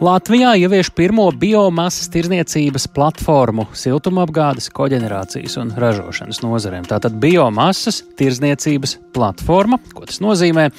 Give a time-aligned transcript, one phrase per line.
[0.00, 6.86] Latvijā ievieš pirmo biomasas tirzniecības platformu siltumapgādes, koģenerācijas un ražošanas nozarēm.
[6.88, 10.70] Tātad biomasas tirzniecības platforma, ko tas nozīmē?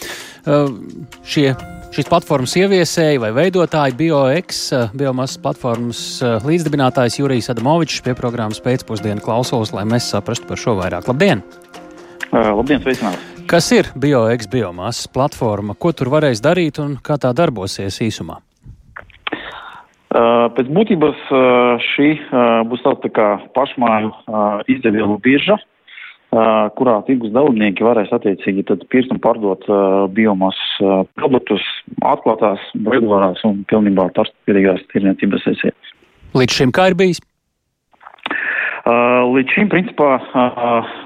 [1.22, 1.54] Šie
[1.92, 4.60] Šīs platformas ieviesēji vai veidotāji BioX,
[4.96, 6.04] biomasas platformas
[6.48, 11.10] līdzdibinātājs Jurijs Adamovičs pie programmas pēcpusdienu klausos, lai mēs saprastu par šo vairāk.
[11.12, 11.44] Labdien!
[12.32, 13.44] Uh, labdien, sveicināti!
[13.52, 15.76] Kas ir BioX biomasas platforma?
[15.76, 18.40] Ko tur varēs darīt un kā tā darbosies īsumā?
[20.12, 24.10] Uh, pēc būtības uh, šī uh, būs tāda pašmāju
[24.68, 25.56] izdevielu birža,
[26.80, 29.66] kurā tirgus dalībnieki varēs attiecīgi pirkt un pārdot
[30.16, 31.66] biomasas produktus
[32.08, 35.92] atklātās, regulārās un pilnībā tarptautiskās tirniecības sesijās.
[36.40, 37.20] Līdz šim kā ir bijis?
[38.88, 40.14] Līdz šim, principā,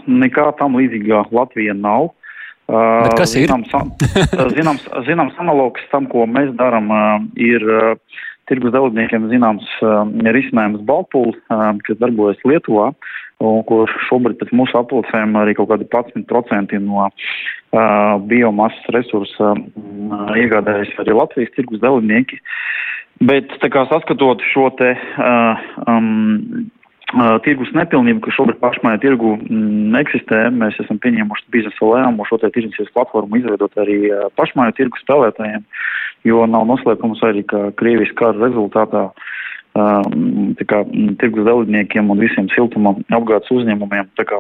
[0.06, 2.12] nekā tam līdzīga Latvija nav.
[2.70, 3.50] Bet kas ir?
[3.50, 3.74] Zināms,
[4.54, 6.94] zināms, zināms analogs tam, ko mēs darām,
[7.34, 7.66] ir
[8.50, 9.68] tirgus dalībniekiem zināms
[10.36, 12.92] risinājums Baltpūl, kas darbojas Lietuvā,
[13.44, 17.10] un kur šobrīd pēc mūsu aplūcēm arī kaut kādi 11% no
[18.30, 19.56] biomasas resursa
[20.40, 22.40] iegādājas arī Latvijas tirgus dalībnieki.
[23.26, 24.94] Bet kā saskatot šo te
[25.88, 26.75] um, Uh,
[27.46, 32.50] tirgus nepilnību, ka šobrīd pašmājā tirgu mm, eksistē, mēs esam pieņēmuši biznesa lēmumu šo te
[32.56, 35.64] tirdzniecības platformu izveidot arī uh, pašmāju tirgu spēlētājiem,
[36.26, 39.35] jo nav noslēpums arī, ka Krievijas kara rezultātā uh,
[39.76, 40.84] kā,
[41.20, 44.40] tirgus dalībniekiem un visiem siltuma apgādes uzņēmumiem kā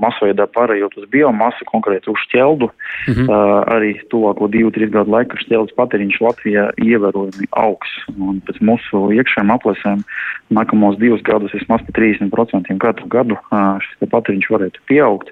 [0.00, 2.68] masveidā pārējot uz biomasu, konkrēti uz šķeldu.
[3.08, 3.28] Mm -hmm.
[3.28, 7.90] uh, arī tuvāko divu, trīs gadu laikā šķeldas patēriņš Latvijā ievērojami augs.
[8.18, 10.04] Un pēc mūsu iekšējiem aplēsēm
[10.50, 15.30] nākamos divus gadus vismaz par 30% katru gadu uh, šis patēriņš varētu pieaugt.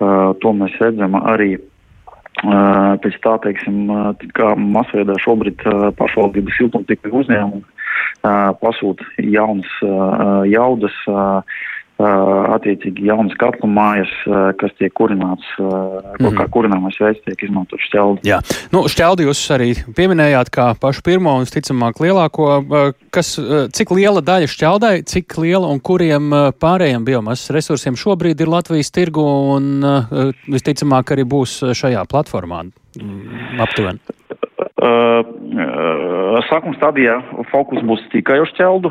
[0.00, 1.58] Uh, to mēs redzam arī
[2.40, 3.90] pēc tā, teiksim,
[4.32, 5.60] kā masveidā šobrīd
[5.98, 7.79] pašvaldības siltumtikļu uzņēmumi
[8.22, 9.76] pasūta jaunas
[10.50, 10.96] jaudas
[12.00, 14.10] attiecīgi jaunas katlu mājas,
[14.60, 16.36] kas tiek kurināts, mm -hmm.
[16.38, 18.24] kā kurināmais veids tiek izmantot šķeldi.
[18.24, 18.40] Jā,
[18.72, 22.48] nu, šķeldi jūs arī pieminējāt kā pašu pirmo un, ticamāk, lielāko.
[23.10, 23.38] Kas,
[23.72, 29.24] cik liela daļa šķeldai, cik liela un kuriem pārējiem biomasas resursiem šobrīd ir Latvijas tirgu
[29.56, 29.84] un
[30.48, 32.64] visticamāk arī būs šajā platformā
[33.60, 34.00] aptuveni?
[34.80, 37.18] Sākuma stadijā
[37.50, 38.88] fokus būs tikai uz ķeldu.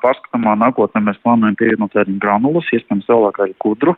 [0.00, 3.92] Pārskatāmā nākotnē mēs plānojam pievienot arī granulas, iespējams vēlāk arī kudru,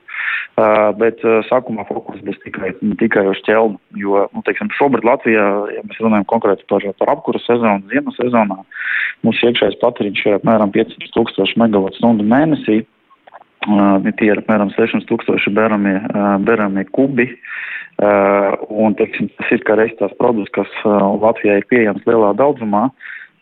[0.99, 6.03] bet sākumā fokus būs tikai, tikai uz ķeldu, jo, nu, teiksim, šobrīd Latvijā, ja mēs
[6.03, 8.59] runājam konkrēti par, par apkuru sezonu, ziemas sezonā,
[9.27, 12.83] mūsu iekšējais patēriņš ir apmēram 500 tūkstoši megawatu stundu mēnesī.
[13.69, 15.99] Tie ir apmēram 600 tūkstoši beramie,
[16.47, 17.27] beramie kubi.
[17.29, 17.57] Uh,
[17.99, 22.89] un, teiksim, tas ir kā reiz tās produkts, kas uh, Latvijai ir pieejams lielā daudzumā.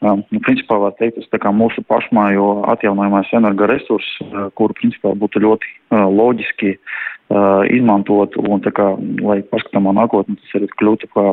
[0.04, 4.18] Um, nu, principā var teikt, tas kā mūsu pašmājo atjaunojamais energoresurss,
[4.60, 6.96] kuru principā būtu ļoti loģiski uh,
[7.74, 8.92] izmantot un tā kā,
[9.24, 11.32] lai paskatāmā nākotnē tas arī kļūtu kā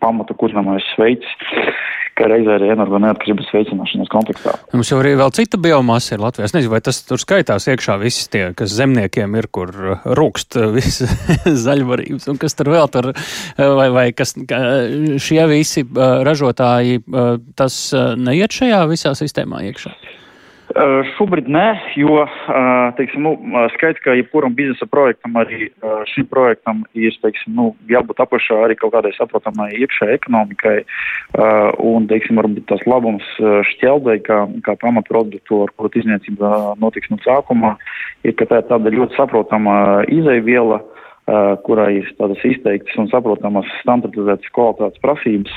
[0.00, 1.28] pamata kurināmais veids,
[2.14, 4.54] kā reizē arī energo neatkarības veicināšanas kontekstā.
[4.72, 6.48] Mums jau arī vēl cita biomasa ir Latvijā.
[6.48, 9.74] Es nezinu, vai tas tur skaitās iekšā visi tie, kas zemniekiem ir, kur
[10.06, 11.10] rūkst visi
[11.66, 13.12] zaļvarības, un kas tur vēl tur,
[13.58, 15.84] vai, vai kas šie visi
[16.30, 17.02] ražotāji,
[17.58, 17.80] tas
[18.16, 19.96] neiet šajā visā sistēmā iekšā?
[21.14, 21.66] Šobrīd nē,
[22.00, 22.24] jo
[22.98, 23.34] teiksim, nu,
[23.76, 25.68] skaidrs, ka jebkuram biznesa projektam, arī
[26.10, 30.76] šim projektam ir teiksim, nu, jābūt apakšā arī kaut kādai saprotamai iekšējai ekonomikai.
[31.84, 33.26] Un, teiksim, varbūt tas labums
[33.70, 37.76] šķeldai, kā, kā pamatproduktu, ar kuru izniecība notiks no sākuma,
[38.26, 39.76] ir, ka tā ir tāda ļoti saprotama
[40.10, 40.82] izaiviela,
[41.64, 45.54] kurā ir tādas izteiktas un saprotamas standartizētas kvalitātes prasības.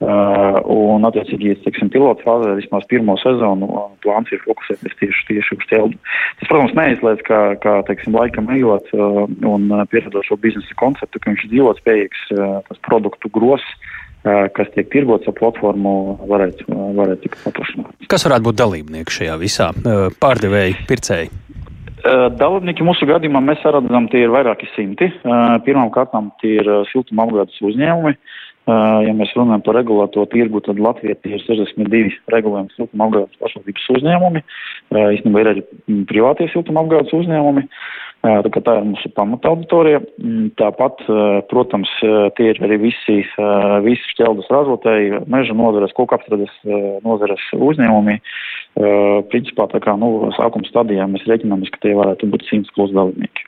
[0.00, 3.66] Uh, un, attiecīgi, teiksim, pilotu fāzē vismaz pirmo sezonu
[4.00, 5.98] plāns ir fokusēties tieši, tieši uz ķeldu.
[6.38, 11.34] Tas, protams, neizliedz, kā, kā teiksim, laikam ejot uh, un pieredot šo biznesa konceptu, ka
[11.34, 13.66] viņš ir dzīvot spējīgs, uh, tas produktu gros,
[14.24, 15.94] uh, kas tiek tirgots ar platformu,
[16.32, 18.08] varētu, uh, varētu tikt paplašināts.
[18.08, 21.34] Kas varētu būt dalībnieki šajā visā uh, pārdevēji, pircēji?
[22.00, 25.10] Uh, dalībnieki mūsu gadījumā mēs redzam, tie ir vairāki simti.
[25.20, 28.16] Uh, pirmām kārtām tie ir siltuma apgādes uzņēmumi.
[28.70, 34.42] Ja mēs runājam par regulēto tirgu, tad Latvijā ir 62 regulējumi siltuma apgādes pašvaldības uzņēmumi.
[35.16, 35.64] Īstenībā ir arī
[36.06, 37.64] privātie siltuma apgādes uzņēmumi.
[38.20, 40.02] Tā, tā ir mūsu pamata auditorija.
[40.60, 41.06] Tāpat,
[41.48, 41.92] protams,
[42.36, 43.22] tie ir arī visi,
[43.86, 46.52] visi šķeldas ražotāji, meža nozares, kokapstrades
[47.06, 48.18] nozares uzņēmumi.
[49.32, 53.46] Principā, tā kā, nu, sākuma stadijā mēs rēķinamies, ka tie varētu būt 100 plus dalībnieki.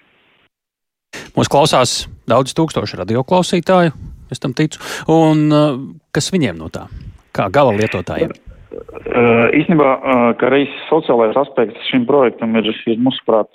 [1.36, 1.92] Mūs klausās
[2.28, 3.92] daudz tūkstoši radioklausītāju
[4.32, 4.80] es tam ticu.
[5.12, 5.52] Un
[6.16, 6.86] kas viņiem no tā?
[7.36, 8.32] Kā gala lietotājiem?
[8.72, 9.88] Īstenībā,
[10.40, 13.50] ka reizes sociālais aspekts šim projektam ir, ir mūsuprāt,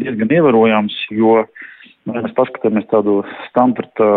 [0.00, 1.42] diezgan ievērojams, jo
[2.10, 4.10] mēs paskatāmies tādu standarta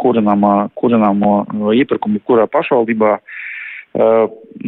[0.00, 1.42] kurināmā, kurināmo
[1.74, 3.16] iepirkumu, kurā pašvaldībā,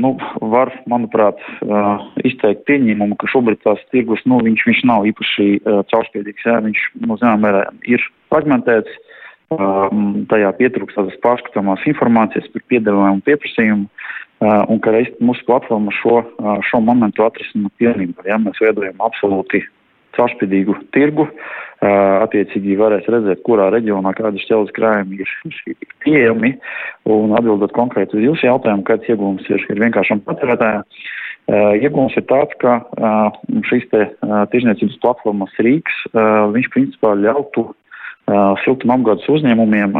[0.00, 0.14] nu,
[0.54, 1.38] var, manuprāt,
[2.26, 5.50] izteikt pieņēmumu, ka šobrīd tās tirgus, nu, viņš, viņš nav īpaši
[5.92, 8.98] caurspīdīgs, jā, viņš, nu, zinām, mērā ir fragmentēts
[10.30, 13.88] tajā pietrūkst tādas pārskatāmās informācijas par piedāvājumu pieprasījumu,
[14.40, 18.24] un ka reiz mūsu platforma šo, uh, šo momentu atrisina pilnībā.
[18.28, 18.40] Ja?
[18.40, 19.62] Mēs veidojam absolūti
[20.16, 25.34] caurspīdīgu tirgu, uh, attiecīgi varēs redzēt, kurā reģionā kādi šķeldas krājumi ir,
[25.70, 26.54] ir pieejami,
[27.08, 30.86] un atbildot konkrēti uz jūsu jautājumu, kāds iegūms ir, ir vienkāršam patērētājiem.
[31.50, 32.76] Iegūms ir tāds, ka
[33.66, 34.04] šīs te
[34.52, 35.96] tirzniecības platformas Rīgas,
[36.54, 37.64] viņš principā ļautu
[38.64, 39.96] siltuma apgādes uzņēmumiem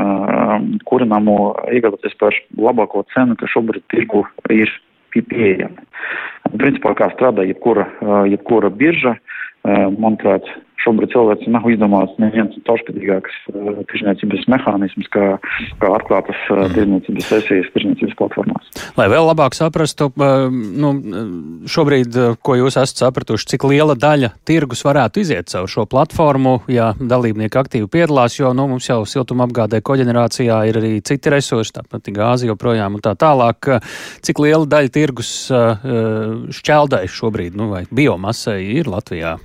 [0.88, 1.36] kurināmo
[1.74, 4.24] iegādāties par labāko cenu, kas šobrīd tirgu
[4.54, 4.72] ir
[5.14, 5.86] pieejama.
[6.56, 7.88] Principā kā strādā jebkura,
[8.30, 9.16] jebkura birža,
[9.64, 10.46] manuprāt,
[10.84, 15.26] šobrīd cilvēks nav izdomāts neviens caurskatīgāks uh, tirzniecības mehānisms, kā,
[15.82, 18.70] kā atklātas uh, tirzniecības sesijas tirzniecības platformās.
[18.98, 20.92] Lai vēl labāk saprastu, uh, nu,
[21.70, 26.92] šobrīd, ko jūs esat sapratuši, cik liela daļa tirgus varētu iziet caur šo platformu, ja
[26.98, 32.12] dalībnieki aktīvi piedalās, jo nu, mums jau siltuma apgādē koģenerācijā ir arī citi resursi, tāpat
[32.14, 33.68] gāzi joprojām un tā tālāk.
[34.24, 35.30] Cik liela daļa tirgus
[36.60, 39.36] šķeldai šobrīd, nu, vai biomasai ir Latvijā?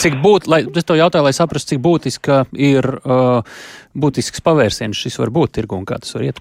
[0.00, 3.42] Cik būtu būt, lai es to jautāju, lai saprastu, cik būtiska ir uh,
[3.96, 6.40] būtisks pavērsiens šis var būt tirgu un kā tas var iet?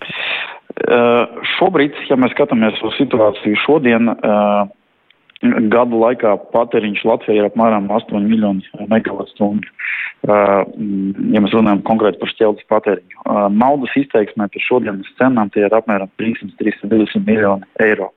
[0.83, 4.67] Uh, šobrīd, ja mēs skatāmies uz situāciju šodien, uh,
[5.43, 9.67] gadu laikā patēriņš Latvijā ir apmēram 8 miljoni megawattstundu.
[10.23, 13.25] Ja mēs runājam konkrēti par šķeldes patēriņu.
[13.51, 18.13] Naudas izteiksmē par šodienas cenām tie ir apmēram 300-320 miljoni eiro.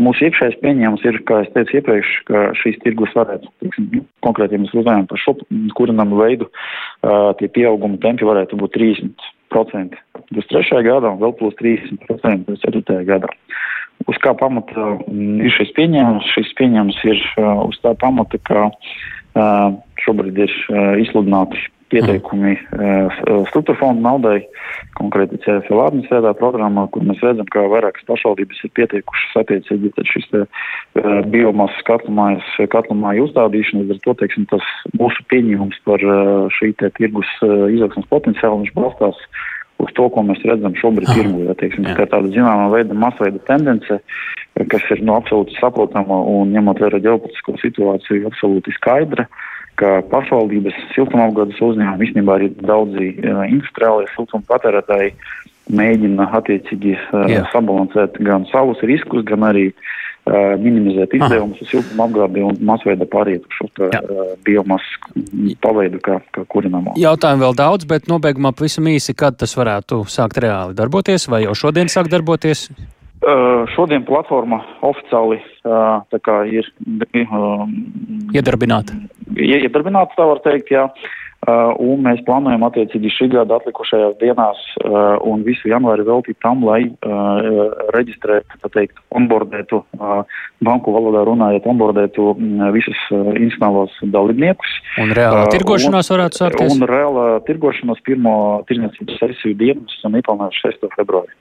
[0.00, 4.56] Mūsu iekšējais pieņēmums ir, kā es teicu iepriekš, ka šīs tirgus varētu, tiksim, nu, konkrēti,
[4.56, 5.34] ja mēs runājam par šo
[5.76, 6.48] kurināmu veidu,
[7.40, 9.98] tie pieauguma tempi varētu būt 30%
[10.30, 10.84] 23.
[10.86, 13.02] gadā un vēl plus 30% 24.
[13.08, 13.32] gadā.
[14.08, 16.30] Uz kā pamata mm, ir šis pieņēmums?
[16.36, 17.20] Šis pieņēmums ir
[17.66, 18.70] uz tā pamata, ka
[20.06, 20.54] šobrīd ir
[21.02, 23.20] izsludināti pieteikumi uh,
[23.50, 24.38] struktūra fonda naudai,
[24.98, 30.42] konkrēti CFL administrētā programmā, kur mēs redzam, ka vairākas pašvaldības ir pieteikušas attiecīgi šis te,
[30.46, 34.66] uh, biomasas katlamājas, katlamāju uzstādīšanu, līdz ar to, teiksim, tas
[34.96, 36.04] mūsu pieņēmums par
[36.56, 39.18] šī te tirgus izaugsmas potenciālu, viņš balstās
[39.80, 41.44] uz to, ko mēs redzam šobrīd tirgu.
[41.48, 44.00] Ja, teiksim, tā ir tāda zināmā veida masveida tendence,
[44.72, 49.24] kas ir no absolūti saprotama un ņemot vērā ģeopolitisko situāciju absolūti skaidra.
[49.24, 49.46] Uh,
[49.80, 55.14] ka pašvaldības siltumapgādes uzņēmumi, īstenībā arī daudzi uh, industriālie siltuma patērētāji
[55.76, 57.46] mēģina attiecīgi uh, Jā.
[57.54, 63.46] sabalansēt gan savus riskus, gan arī uh, minimizēt izdevumus uz siltuma apgādi un masveida pāriet
[63.48, 63.90] uz šo
[64.46, 65.14] biomasu
[65.64, 66.96] paveidu kā, kā kurināmo.
[67.00, 71.56] Jautājumu vēl daudz, bet nobeigumā pavisam īsi, kad tas varētu sākt reāli darboties, vai jau
[71.66, 72.68] šodien sāk darboties?
[73.20, 75.40] Uh, šodien platforma oficiāli
[76.48, 76.68] ir
[78.34, 78.96] iedarbināta.
[79.36, 80.88] Iedarbināta, tā var teikt, jā.
[81.40, 86.60] Uh, un mēs plānojam attiecīgi šī gada atlikušajās dienās uh, un visu janvāri veltīt tam,
[86.68, 89.80] lai uh, reģistrētu, tā teikt, onboardētu,
[90.60, 94.76] banku valodā runājot, onboardētu uh, visus institucionālos dalībniekus.
[95.00, 96.76] Un reālā tirgošanās varētu sākties?
[96.76, 98.34] Un reālā tirgošanās pirmo
[98.68, 100.92] tirdzniecības sesiju dienu esam ieplānojuši 6.
[100.98, 101.32] februāri.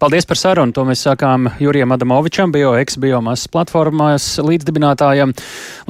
[0.00, 0.72] Paldies par sarunu.
[0.72, 5.34] To mēs sākām Jurijam Adamovičam, bioeks biomasas platformās līdzdibinātājam,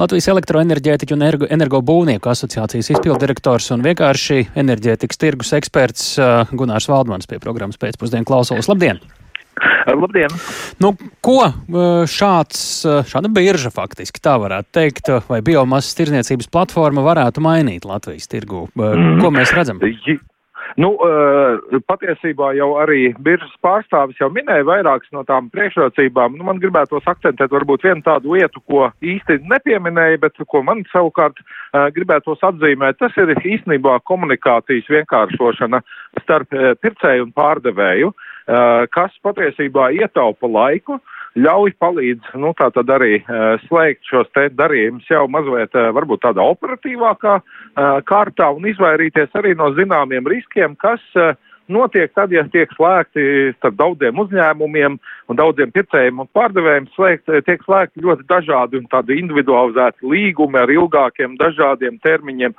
[0.01, 7.29] Latvijas elektroenerģētiķu un energo, energobūvnieku asociācijas izpildirektors un vienkārši enerģētikas tirgus eksperts uh, Gunārs Valdmans
[7.31, 8.67] pie programmas pēcpusdienu klausulas.
[8.67, 8.99] Labdien!
[9.87, 10.35] Labdien!
[10.83, 10.91] Nu,
[11.23, 11.37] ko
[12.11, 12.65] šāds,
[13.13, 18.65] šāda birža faktiski tā varētu teikt, vai biomasas tirzniecības platforma varētu mainīt Latvijas tirgu?
[18.75, 19.79] Ko mēs redzam?
[20.79, 26.37] Nu, eh, patiesībā jau arī biržas pārstāvis jau minēja vairākas no tām priekšrocībām.
[26.37, 31.39] Nu, man gribētos akcentēt varbūt vienu tādu lietu, ko īsti nepieminēja, bet ko man savukārt
[31.41, 32.99] uh, gribētos atzīmēt.
[33.01, 35.81] Tas ir īstenībā komunikācijas vienkāršošana
[36.23, 38.13] starp uh, pircēju un pārdevēju,
[38.91, 40.97] kas patiesībā ietaupa laiku.
[40.97, 45.91] Uh, ļauj palīdz, nu, tā tad arī uh, slēgt šos te darījumus jau mazliet uh,
[45.95, 47.45] varbūt tādā operatīvākā uh,
[48.07, 51.01] kārtā un izvairīties arī no zināmiem riskiem, kas
[51.71, 54.97] notiek tad, ja tiek slēgti starp daudziem uzņēmumiem
[55.31, 60.73] un daudziem pircējiem un pārdevējiem, slēgt, tiek slēgti ļoti dažādi un tādi individualizēti līgumi ar
[60.73, 62.57] ilgākiem dažādiem termiņiem.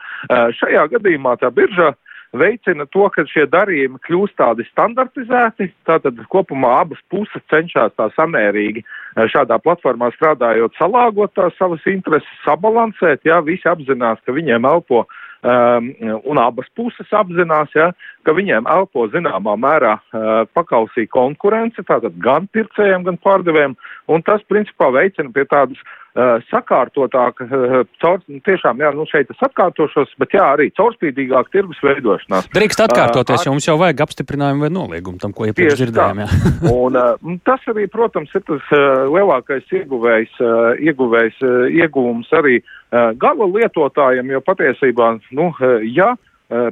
[0.60, 1.92] Šajā gadījumā tā birža
[2.32, 5.70] veicina to, ka šie darījumi kļūst tādi standartizēti.
[5.88, 8.84] Tātad kopumā abas puses cenšas tā samērīgi
[9.32, 13.26] šādā platformā strādājot, salāgot tās savas intereses, sabalansēt.
[13.28, 15.90] Jā, visi apzinās, ka viņiem elpo um,
[16.32, 17.90] un abas puses apzinās, ja,
[18.24, 23.76] ka viņiem elpo zināmā mērā uh, pakausī konkurence, tātad gan pircējiem, gan pārdevējiem,
[24.08, 26.01] un tas principā veicina pie tādas uh,
[26.50, 31.80] sakārtotāka, uh, caur, nu, tiešām, jā, nu šeit es atkārtošos, bet jā, arī caurspīdīgāk tirgus
[31.84, 32.50] veidošanās.
[32.52, 36.20] Drīkst atkārtoties, jo mums jau vajag apstiprinājumu vai noliegumu tam, ko iepriekš dzirdējām.
[36.76, 38.74] un, tas arī, protams, ir tas
[39.12, 40.36] lielākais ieguvējs,
[40.84, 41.40] ieguvējs
[41.80, 42.60] ieguvums arī
[42.92, 46.12] gala lietotājiem, jo patiesībā, nu, uh, ja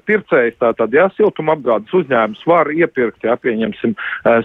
[0.06, 3.94] pircējs, tātad, ja siltumapgādes uzņēmums var iepirkt, ja pieņemsim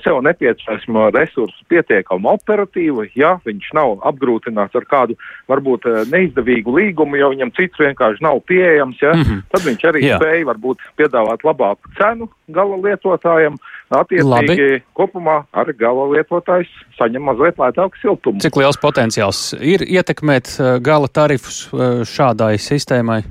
[0.04, 5.18] sev nepieciešamo resursu pietiekami operatīvi, ja viņš nav apgrūtināts ar kādu
[5.51, 9.46] varbūt neizdevīgu līgumu, jo viņam cits vienkārši nav pieejams, ja, mm -hmm.
[9.51, 10.20] tad viņš arī Jā.
[10.20, 13.58] spēja varbūt piedāvāt labāku cenu gala lietotājiem.
[13.89, 14.84] Attiecīgi, Labi.
[14.98, 18.42] kopumā arī gala lietotājs saņem mazliet lētāku siltumu.
[18.42, 21.70] Cik liels potenciāls ir ietekmēt gala tarifus
[22.10, 23.24] šādai sistēmai?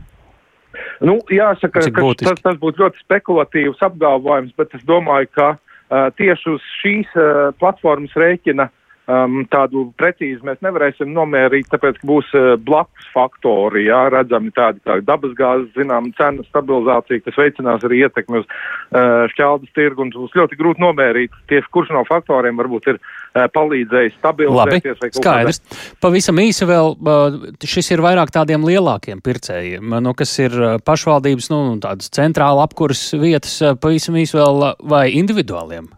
[1.04, 6.54] Nu, jāsaka, ka tas, tas būtu ļoti spekulatīvs apgalvojums, bet es domāju, ka uh, tieši
[6.54, 12.30] uz šīs uh, platformas rēķina uh, um, tādu precīzi mēs nevarēsim nomērīt, tāpēc, ka būs
[12.36, 18.40] uh, blakus faktori, jā, redzami tādi kā dabasgāzes, zinām, cenu stabilizācija, kas veicinās arī ietekmi
[18.42, 23.00] uz uh, šķeldas tirgu, un būs ļoti grūti nomērīt tieši kurš no faktoriem varbūt ir
[23.00, 25.02] uh, palīdzējis stabilizēties.
[25.02, 25.60] Labi, skaidrs.
[25.64, 25.98] Kādā.
[26.04, 31.50] Pavisam īsi vēl, uh, šis ir vairāk tādiem lielākiem pircējiem, nu, kas ir uh, pašvaldības,
[31.52, 35.92] nu, tādas centrāla apkuras vietas, uh, pavisam īsi vēl vai individuāliem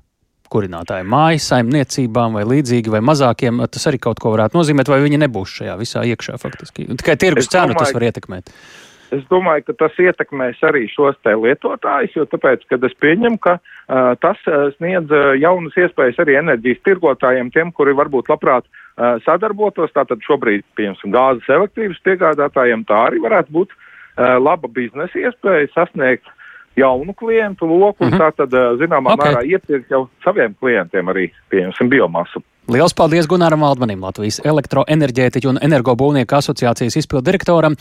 [0.52, 5.22] kurinātājiem, mājas saimniecībām vai līdzīgi vai mazākiem, tas arī kaut ko varētu nozīmēt, vai viņi
[5.26, 6.88] nebūs šajā visā iekšā faktiski.
[7.00, 8.52] Tikai tirgus cenu tas var ietekmēt.
[9.14, 13.56] Es domāju, ka tas ietekmēs arī šos te lietotājus, jo tāpēc, kad es pieņemu, ka
[13.60, 19.20] uh, tas uh, sniedz uh, jaunas iespējas arī enerģijas tirgotājiem, tiem, kuri varbūt labprāt uh,
[19.26, 25.70] sadarbotos, tātad šobrīd, piemēram, gāzes elektrības piegādātājiem, tā arī varētu būt uh, laba biznesa iespēja
[25.76, 26.26] sasniegt
[26.76, 28.20] jaunu klientu loku un mm -hmm.
[28.20, 29.32] tā tad, zināmā okay.
[29.32, 32.42] mērā, iepirkt jau saviem klientiem arī, pieņemsim, biomasu.
[32.66, 37.76] Liels paldies Gunaram Valdmanim, Latvijas elektroenerģētiķu un energobūvnieku asociācijas izpildirektoram.